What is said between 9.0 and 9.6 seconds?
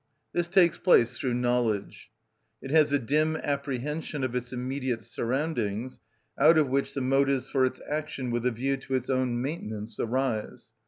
own